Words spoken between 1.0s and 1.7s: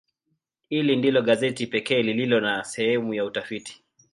gazeti